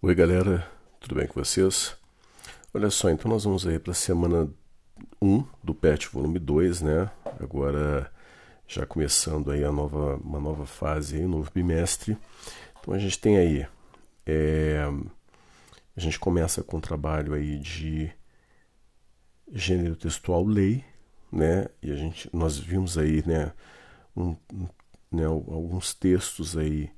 [0.00, 0.64] Oi galera,
[1.00, 1.96] tudo bem com vocês?
[2.72, 4.48] Olha só, então nós vamos aí para a semana
[5.20, 7.10] 1 do PET volume 2, né?
[7.40, 8.08] Agora
[8.64, 12.16] já começando aí a nova, uma nova fase, um novo bimestre.
[12.78, 13.66] Então a gente tem aí,
[14.24, 14.84] é,
[15.96, 18.08] a gente começa com um trabalho aí de
[19.50, 20.84] gênero textual lei,
[21.32, 21.66] né?
[21.82, 23.52] E a gente, nós vimos aí, né,
[24.16, 24.36] um,
[25.10, 26.88] né alguns textos aí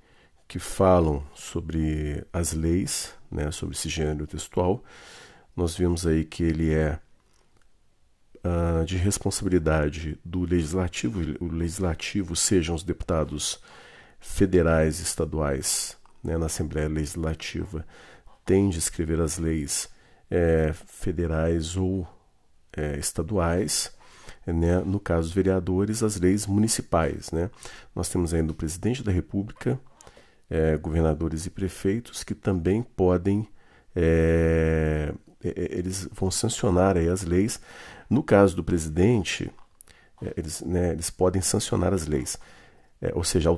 [0.51, 4.83] que falam sobre as leis, né, sobre esse gênero textual.
[5.55, 6.99] Nós vimos aí que ele é
[8.39, 13.63] uh, de responsabilidade do legislativo, o legislativo sejam os deputados
[14.19, 17.87] federais estaduais né, na Assembleia Legislativa,
[18.45, 19.89] tem de escrever as leis
[20.29, 22.09] é, federais ou
[22.77, 23.97] é, estaduais.
[24.45, 27.31] Né, no caso dos vereadores, as leis municipais.
[27.31, 27.49] Né?
[27.95, 29.79] Nós temos ainda o presidente da República,
[30.51, 33.49] é, governadores e prefeitos que também podem
[33.95, 37.61] é, é, é, eles vão sancionar as leis.
[38.09, 39.51] No caso do presidente,
[40.23, 42.39] é, eles, né, eles podem sancionar as leis,
[43.01, 43.51] é, ou seja,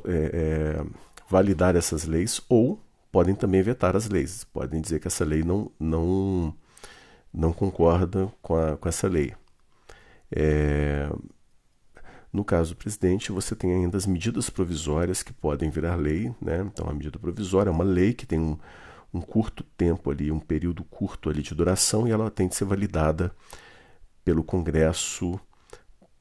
[1.28, 4.44] validar essas leis ou podem também vetar as leis.
[4.44, 6.54] Podem dizer que essa lei não, não,
[7.32, 9.34] não concorda com, a, com essa lei.
[12.33, 16.34] No caso do presidente, você tem ainda as medidas provisórias que podem virar lei.
[16.41, 16.61] Né?
[16.61, 18.56] Então, a medida provisória é uma lei que tem um,
[19.12, 22.64] um curto tempo ali, um período curto ali de duração, e ela tem de ser
[22.64, 23.34] validada
[24.24, 25.39] pelo Congresso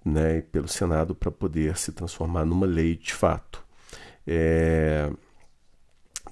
[0.03, 3.63] né, e pelo Senado para poder se transformar numa lei de fato.
[4.25, 5.09] É...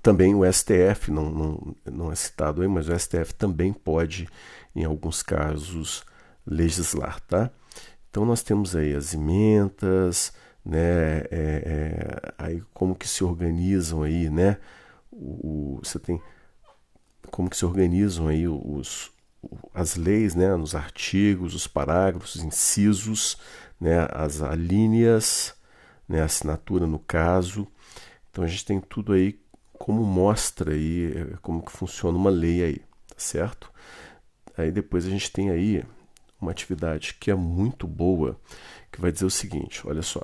[0.02, 4.30] Também o STF, não, não, não é citado aí, mas o STF também pode,
[4.76, 6.04] em alguns casos,
[6.46, 7.20] legislar.
[7.22, 7.52] Tá?
[8.10, 10.34] Então nós temos aí as emendas,
[10.66, 14.58] né, é, é, aí como que se organizam aí, né,
[15.12, 16.22] o, o, você tem
[17.32, 19.12] como que se organizam aí os,
[19.74, 23.38] as leis, né, nos artigos, os parágrafos, os incisos,
[23.80, 25.54] né, as alíneas,
[26.08, 27.68] né, a assinatura no caso.
[28.32, 29.40] Então a gente tem tudo aí
[29.74, 33.72] como mostra aí é, como que funciona uma lei aí, tá certo?
[34.58, 35.84] Aí depois a gente tem aí
[36.42, 38.40] uma atividade que é muito boa,
[38.92, 40.22] que vai dizer o seguinte: olha só,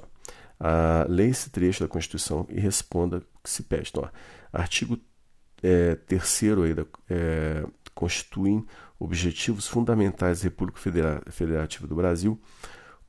[1.08, 3.90] leia esse trecho da Constituição e responda o que se pede.
[3.90, 4.10] Então, ó,
[4.58, 5.00] artigo
[5.62, 6.76] é, terceiro aí
[7.10, 8.66] é, constituem
[9.00, 10.80] objetivos fundamentais da República
[11.32, 12.40] Federativa do Brasil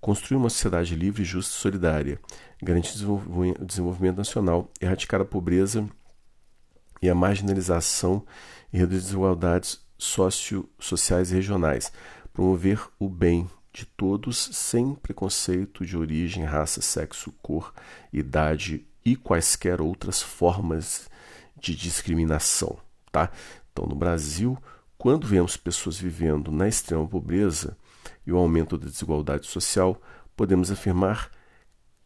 [0.00, 2.21] construir uma sociedade livre, justa e solidária,
[2.62, 5.84] garantir o desenvolvimento nacional, erradicar a pobreza
[7.03, 8.25] e a marginalização
[8.73, 11.93] e reduzir desigualdades socio-sociais e regionais,
[12.36, 17.72] promover o bem de todos sem preconceito de origem, raça, sexo, cor,
[18.12, 21.08] idade e quaisquer outras formas
[21.58, 22.76] de discriminação,
[23.10, 23.30] tá?
[23.72, 24.58] Então, no Brasil,
[24.98, 27.75] quando vemos pessoas vivendo na extrema pobreza
[28.26, 29.98] e o aumento da desigualdade social,
[30.36, 31.30] podemos afirmar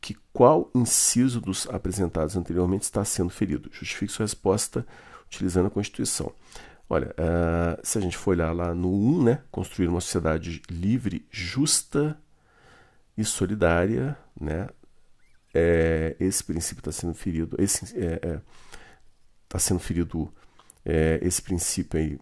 [0.01, 3.69] que qual inciso dos apresentados anteriormente está sendo ferido?
[3.73, 4.87] Justifique sua resposta
[5.27, 6.33] utilizando a Constituição.
[6.93, 11.25] Olha, uh, se a gente for olhar lá no 1, né, construir uma sociedade livre,
[11.31, 12.21] justa
[13.17, 14.69] e solidária, né,
[15.55, 18.41] é, esse princípio está sendo ferido, esse está é, é,
[19.49, 20.35] tá sendo ferido
[20.85, 22.19] é, esse princípio aí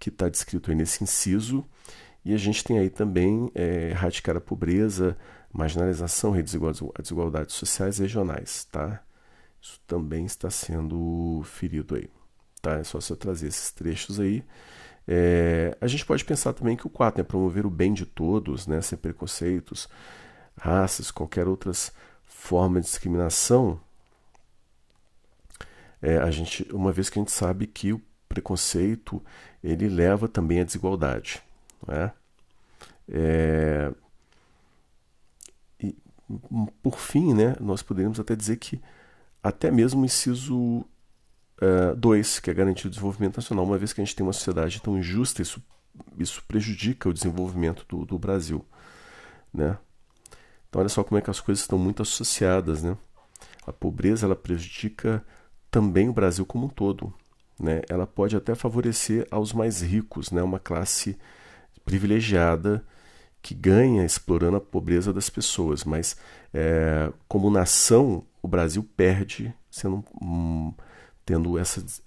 [0.00, 1.64] que está descrito aí nesse inciso,
[2.24, 5.16] e a gente tem aí também é, erradicar a pobreza,
[5.52, 9.00] marginalização, desigualdades sociais regionais, tá?
[9.62, 12.17] Isso também está sendo ferido aí.
[12.60, 12.78] Tá?
[12.78, 14.44] É só se eu trazer esses trechos aí.
[15.06, 18.04] É, a gente pode pensar também que o 4 é né, promover o bem de
[18.04, 19.88] todos, né, sem preconceitos,
[20.54, 21.90] raças, qualquer outras
[22.26, 23.80] forma de discriminação.
[26.02, 29.22] É, a gente, uma vez que a gente sabe que o preconceito
[29.64, 31.42] ele leva também à desigualdade,
[31.88, 32.10] é?
[33.08, 33.92] é?
[35.80, 35.96] e,
[36.82, 38.80] por fim, né, nós poderíamos até dizer que
[39.42, 40.84] até mesmo o inciso
[41.96, 43.64] 2, uh, que é garantir o desenvolvimento nacional.
[43.64, 45.62] Uma vez que a gente tem uma sociedade tão injusta, isso,
[46.18, 48.64] isso prejudica o desenvolvimento do, do Brasil.
[49.52, 49.76] Né?
[50.68, 52.82] Então, olha só como é que as coisas estão muito associadas.
[52.82, 52.96] Né?
[53.66, 55.24] A pobreza ela prejudica
[55.70, 57.12] também o Brasil como um todo.
[57.58, 57.82] Né?
[57.88, 60.42] Ela pode até favorecer aos mais ricos, né?
[60.42, 61.18] uma classe
[61.84, 62.84] privilegiada
[63.40, 66.16] que ganha explorando a pobreza das pessoas, mas
[66.52, 70.72] é, como nação o Brasil perde sendo um,
[71.28, 72.00] tendo essas,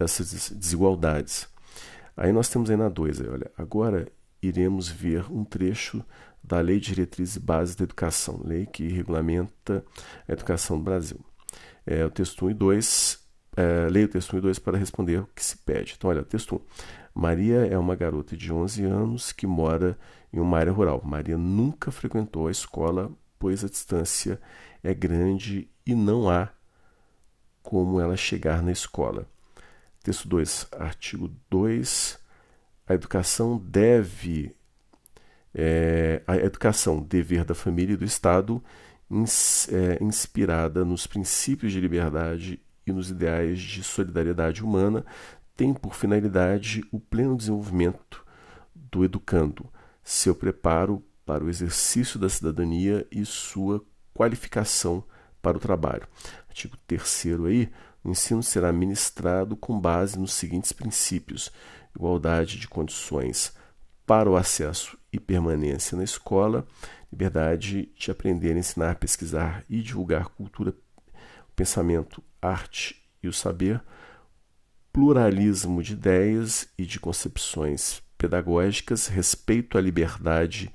[0.49, 1.47] desigualdades.
[2.17, 6.03] Aí nós temos aí na 2, olha, agora iremos ver um trecho
[6.43, 9.85] da Lei de Diretrizes e Bases da Educação, lei que regulamenta
[10.27, 11.23] a educação no Brasil.
[11.85, 13.19] É, o texto 1 e 2
[13.57, 15.93] é, leia o texto 1 e 2 para responder o que se pede.
[15.95, 16.59] Então, olha, texto 1.
[17.13, 19.99] Maria é uma garota de 11 anos que mora
[20.33, 20.99] em uma área rural.
[21.05, 24.41] Maria nunca frequentou a escola, pois a distância
[24.81, 26.49] é grande e não há
[27.71, 29.25] como ela chegar na escola.
[30.03, 32.19] Texto 2, artigo 2.
[32.85, 34.53] A educação deve.
[35.55, 38.61] É, a educação, dever da família e do Estado,
[39.09, 45.05] ins, é, inspirada nos princípios de liberdade e nos ideais de solidariedade humana,
[45.55, 48.21] tem por finalidade o pleno desenvolvimento
[48.75, 49.65] do educando,
[50.03, 53.81] seu preparo para o exercício da cidadania e sua
[54.13, 55.05] qualificação
[55.41, 56.07] para o trabalho.
[56.47, 57.71] Artigo 3 aí,
[58.03, 61.51] o ensino será ministrado com base nos seguintes princípios:
[61.95, 63.53] igualdade de condições
[64.05, 66.65] para o acesso e permanência na escola,
[67.11, 70.73] liberdade de aprender, ensinar, pesquisar e divulgar cultura,
[71.55, 73.81] pensamento, arte e o saber,
[74.91, 80.71] pluralismo de ideias e de concepções pedagógicas, respeito à liberdade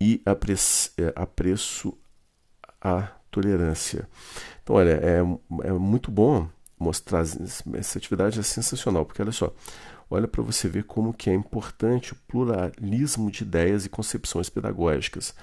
[0.00, 1.98] e é, apreço
[2.80, 4.08] à tolerância.
[4.62, 5.18] Então, olha, é,
[5.68, 6.48] é muito bom
[6.78, 7.20] mostrar
[7.74, 9.52] essa atividade é sensacional, porque olha só,
[10.10, 15.34] olha para você ver como que é importante o pluralismo de ideias e concepções pedagógicas.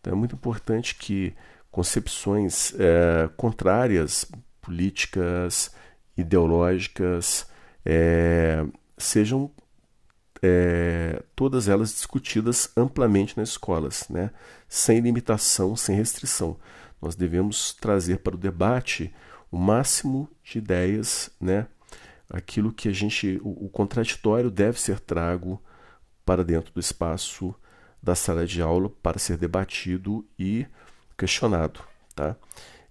[0.00, 1.32] Então é muito importante que
[1.70, 4.26] concepções é, contrárias,
[4.60, 5.70] políticas,
[6.16, 7.46] ideológicas,
[7.84, 8.64] é,
[8.98, 9.50] sejam
[10.42, 14.30] é, todas elas discutidas amplamente nas escolas, né?
[14.68, 16.56] sem limitação, sem restrição.
[17.00, 19.12] Nós devemos trazer para o debate
[19.50, 21.66] o máximo de ideias, né?
[22.30, 25.60] aquilo que a gente, o, o contraditório deve ser trago
[26.24, 27.54] para dentro do espaço
[28.02, 30.66] da sala de aula para ser debatido e
[31.18, 31.80] questionado.
[32.14, 32.36] Tá?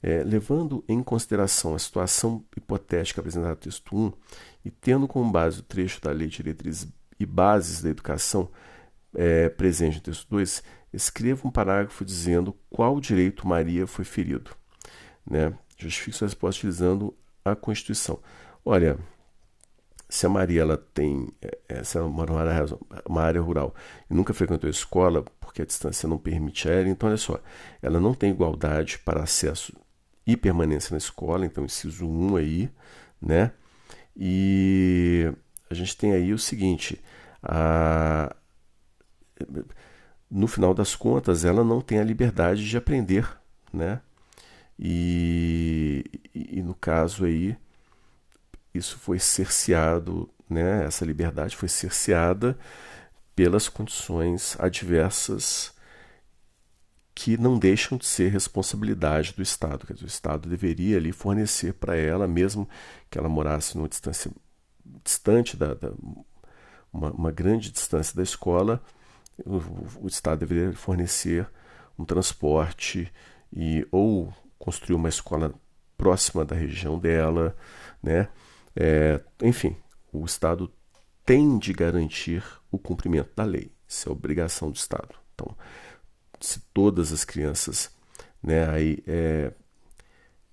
[0.03, 4.13] É, levando em consideração a situação hipotética apresentada no texto 1
[4.65, 6.87] e tendo como base o trecho da Lei de Diretrizes
[7.19, 8.49] e Bases da Educação
[9.15, 10.63] é, presente no texto 2,
[10.93, 14.51] escreva um parágrafo dizendo qual direito Maria foi ferido.
[15.29, 15.53] Né?
[15.77, 18.19] Justifique sua resposta utilizando a Constituição.
[18.65, 18.97] Olha,
[20.09, 23.75] se a Maria ela tem, é, é, se ela mora numa área, uma área rural
[24.09, 27.39] e nunca frequentou a escola, porque a distância não permite a ela, então olha só,
[27.81, 29.73] ela não tem igualdade para acesso
[30.25, 32.69] e permanência na escola, então inciso 1 aí,
[33.21, 33.51] né?
[34.15, 35.31] E
[35.69, 37.01] a gente tem aí o seguinte,
[37.41, 38.35] a,
[40.29, 43.27] no final das contas, ela não tem a liberdade de aprender,
[43.73, 44.01] né?
[44.77, 47.57] E, e, no caso aí,
[48.73, 50.85] isso foi cerceado, né?
[50.85, 52.57] Essa liberdade foi cerceada
[53.35, 55.73] pelas condições adversas
[57.15, 59.85] que não deixam de ser responsabilidade do Estado.
[59.85, 62.67] Quer dizer, o Estado deveria ali fornecer para ela, mesmo
[63.09, 64.31] que ela morasse numa distância
[65.03, 65.91] distante da, da
[66.93, 68.81] uma, uma, grande distância da escola,
[69.45, 71.47] o, o, Estado deveria fornecer
[71.97, 73.11] um transporte
[73.51, 75.53] e ou construir uma escola
[75.97, 77.55] próxima da região dela,
[78.01, 78.29] né?
[78.75, 79.75] É, enfim,
[80.11, 80.71] o Estado
[81.25, 83.71] tem de garantir o cumprimento da lei.
[83.87, 85.15] Isso é obrigação do Estado.
[85.33, 85.55] Então,
[86.39, 87.91] se todas as crianças,
[88.41, 89.51] né, aí, é,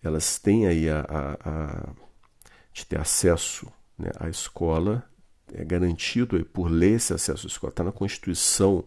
[0.02, 1.94] elas têm aí a, a, a
[2.72, 3.66] de ter acesso
[3.98, 5.08] né, à escola,
[5.52, 8.84] é garantido por lei esse acesso à escola, está na Constituição,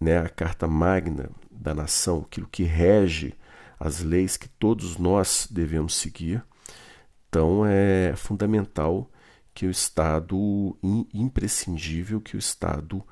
[0.00, 3.34] né, a Carta Magna da Nação, aquilo que rege
[3.78, 6.42] as leis que todos nós devemos seguir.
[7.28, 9.10] Então é fundamental
[9.54, 10.76] que o Estado,
[11.12, 13.02] imprescindível que o Estado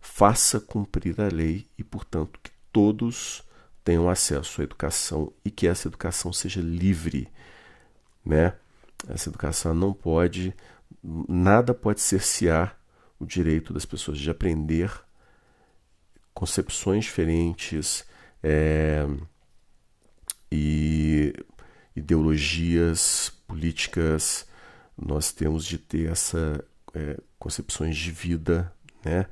[0.00, 3.44] faça cumprir a lei e, portanto, que todos
[3.84, 7.28] tenham acesso à educação e que essa educação seja livre,
[8.24, 8.54] né?
[9.08, 10.54] Essa educação não pode,
[11.02, 12.78] nada pode cercear
[13.18, 14.92] o direito das pessoas de aprender
[16.34, 18.04] concepções diferentes
[18.42, 19.06] é,
[20.50, 21.32] e
[21.94, 24.46] ideologias políticas.
[24.96, 28.72] Nós temos de ter essa é, concepções de vida,
[29.04, 29.26] né?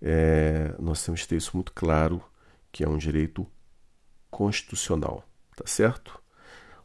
[0.00, 2.22] é, nós temos que ter isso muito claro,
[2.70, 3.46] que é um direito
[4.30, 5.24] constitucional,
[5.56, 6.20] tá certo?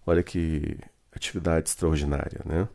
[0.05, 0.79] Olha que
[1.11, 2.67] atividade extraordinária, né?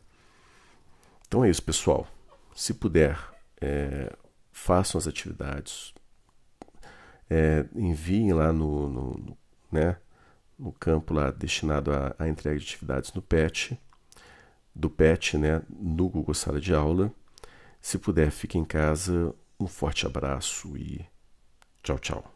[1.26, 2.06] Então é isso, pessoal.
[2.54, 3.18] Se puder,
[3.60, 4.14] é,
[4.52, 5.92] façam as atividades,
[7.28, 9.38] é, enviem lá no, no, no,
[9.70, 9.96] né,
[10.58, 13.78] no campo lá destinado à, entrega de atividades no PET,
[14.74, 17.12] do PET, né, no Google Sala de Aula.
[17.80, 21.04] Se puder, fique em casa um forte abraço e
[21.82, 22.35] tchau, tchau.